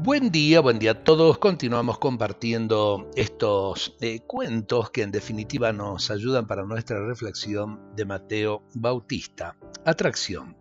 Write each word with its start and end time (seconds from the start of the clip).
Buen 0.00 0.30
día, 0.30 0.60
buen 0.60 0.78
día 0.78 0.92
a 0.92 1.02
todos. 1.02 1.38
Continuamos 1.38 1.98
compartiendo 1.98 3.10
estos 3.16 3.96
eh, 4.00 4.20
cuentos 4.20 4.90
que 4.90 5.02
en 5.02 5.10
definitiva 5.10 5.72
nos 5.72 6.12
ayudan 6.12 6.46
para 6.46 6.62
nuestra 6.62 7.04
reflexión 7.04 7.80
de 7.96 8.04
Mateo 8.04 8.62
Bautista. 8.74 9.56
Atracción. 9.84 10.56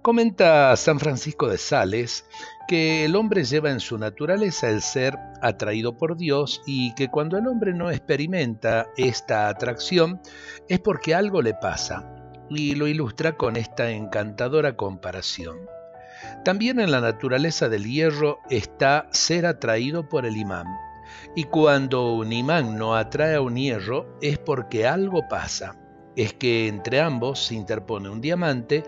Comenta 0.00 0.74
San 0.76 0.98
Francisco 0.98 1.46
de 1.48 1.58
Sales 1.58 2.24
que 2.68 3.04
el 3.04 3.16
hombre 3.16 3.44
lleva 3.44 3.70
en 3.70 3.80
su 3.80 3.98
naturaleza 3.98 4.70
el 4.70 4.80
ser 4.80 5.14
atraído 5.42 5.98
por 5.98 6.16
Dios 6.16 6.62
y 6.66 6.94
que 6.94 7.08
cuando 7.08 7.36
el 7.36 7.48
hombre 7.48 7.74
no 7.74 7.90
experimenta 7.90 8.86
esta 8.96 9.48
atracción 9.48 10.22
es 10.68 10.80
porque 10.80 11.14
algo 11.14 11.42
le 11.42 11.52
pasa, 11.52 12.14
y 12.48 12.74
lo 12.76 12.88
ilustra 12.88 13.36
con 13.36 13.56
esta 13.56 13.90
encantadora 13.90 14.74
comparación. 14.74 15.58
También 16.44 16.80
en 16.80 16.90
la 16.90 17.00
naturaleza 17.00 17.68
del 17.68 17.84
hierro 17.84 18.40
está 18.50 19.08
ser 19.12 19.46
atraído 19.46 20.08
por 20.08 20.26
el 20.26 20.36
imán. 20.36 20.66
Y 21.34 21.44
cuando 21.44 22.12
un 22.14 22.32
imán 22.32 22.76
no 22.76 22.96
atrae 22.96 23.36
a 23.36 23.40
un 23.40 23.56
hierro 23.56 24.18
es 24.20 24.38
porque 24.38 24.86
algo 24.86 25.28
pasa. 25.28 25.76
Es 26.16 26.34
que 26.34 26.68
entre 26.68 27.00
ambos 27.00 27.46
se 27.46 27.54
interpone 27.54 28.08
un 28.08 28.20
diamante, 28.20 28.84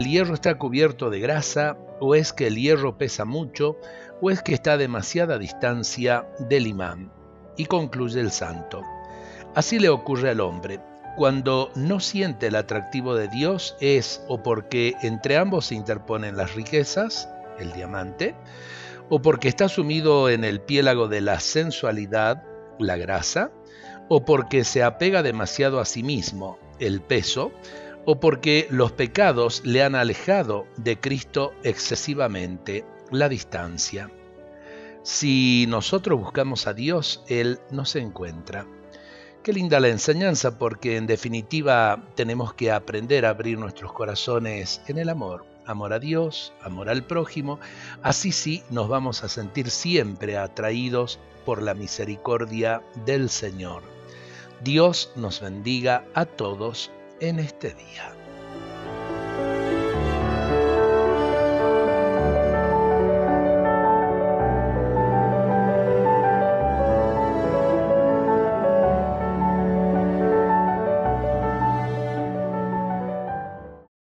el 0.00 0.06
hierro 0.06 0.34
está 0.34 0.56
cubierto 0.56 1.10
de 1.10 1.20
grasa, 1.20 1.76
o 2.00 2.14
es 2.14 2.32
que 2.32 2.46
el 2.46 2.56
hierro 2.56 2.96
pesa 2.96 3.24
mucho, 3.24 3.76
o 4.20 4.30
es 4.30 4.42
que 4.42 4.54
está 4.54 4.74
a 4.74 4.76
demasiada 4.76 5.38
distancia 5.38 6.26
del 6.38 6.66
imán. 6.66 7.12
Y 7.56 7.66
concluye 7.66 8.20
el 8.20 8.30
santo. 8.30 8.82
Así 9.54 9.78
le 9.78 9.88
ocurre 9.88 10.30
al 10.30 10.40
hombre 10.40 10.80
cuando 11.16 11.70
no 11.74 12.00
siente 12.00 12.48
el 12.48 12.56
atractivo 12.56 13.14
de 13.14 13.28
Dios 13.28 13.76
es 13.80 14.22
o 14.28 14.42
porque 14.42 14.94
entre 15.02 15.36
ambos 15.36 15.66
se 15.66 15.74
interponen 15.74 16.36
las 16.36 16.54
riquezas, 16.54 17.28
el 17.58 17.72
diamante, 17.72 18.34
o 19.08 19.20
porque 19.22 19.48
está 19.48 19.68
sumido 19.68 20.28
en 20.28 20.44
el 20.44 20.60
piélago 20.60 21.08
de 21.08 21.20
la 21.20 21.40
sensualidad, 21.40 22.44
la 22.78 22.96
grasa, 22.96 23.50
o 24.08 24.24
porque 24.24 24.64
se 24.64 24.82
apega 24.82 25.22
demasiado 25.22 25.80
a 25.80 25.84
sí 25.84 26.02
mismo, 26.02 26.58
el 26.78 27.00
peso, 27.00 27.52
o 28.04 28.20
porque 28.20 28.66
los 28.70 28.92
pecados 28.92 29.62
le 29.64 29.82
han 29.82 29.94
alejado 29.94 30.66
de 30.76 30.98
Cristo 30.98 31.52
excesivamente, 31.62 32.84
la 33.10 33.28
distancia. 33.28 34.10
Si 35.02 35.66
nosotros 35.68 36.18
buscamos 36.20 36.66
a 36.66 36.74
Dios, 36.74 37.22
Él 37.28 37.60
no 37.70 37.84
se 37.84 38.00
encuentra. 38.00 38.66
Qué 39.42 39.52
linda 39.52 39.80
la 39.80 39.88
enseñanza 39.88 40.58
porque 40.58 40.96
en 40.96 41.06
definitiva 41.06 42.02
tenemos 42.16 42.54
que 42.54 42.70
aprender 42.70 43.24
a 43.24 43.30
abrir 43.30 43.58
nuestros 43.58 43.92
corazones 43.92 44.82
en 44.88 44.98
el 44.98 45.08
amor. 45.08 45.46
Amor 45.64 45.92
a 45.92 45.98
Dios, 45.98 46.52
amor 46.62 46.88
al 46.88 47.04
prójimo. 47.04 47.58
Así 48.02 48.32
sí 48.32 48.62
nos 48.70 48.88
vamos 48.88 49.22
a 49.22 49.28
sentir 49.28 49.70
siempre 49.70 50.36
atraídos 50.36 51.18
por 51.44 51.62
la 51.62 51.74
misericordia 51.74 52.82
del 53.06 53.30
Señor. 53.30 53.82
Dios 54.62 55.12
nos 55.14 55.40
bendiga 55.40 56.04
a 56.14 56.24
todos 56.24 56.90
en 57.20 57.38
este 57.38 57.74
día. 57.74 58.12